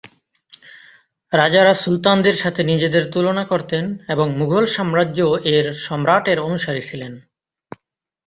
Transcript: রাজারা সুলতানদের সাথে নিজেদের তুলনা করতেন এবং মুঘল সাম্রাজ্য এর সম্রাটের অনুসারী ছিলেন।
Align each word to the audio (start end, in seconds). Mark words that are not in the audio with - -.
রাজারা 1.31 1.73
সুলতানদের 1.73 2.35
সাথে 2.35 2.61
নিজেদের 2.63 3.03
তুলনা 3.11 3.43
করতেন 3.45 3.83
এবং 4.07 4.27
মুঘল 4.37 4.65
সাম্রাজ্য 4.67 5.19
এর 5.53 5.65
সম্রাটের 5.79 6.37
অনুসারী 6.39 6.81
ছিলেন। 6.81 7.13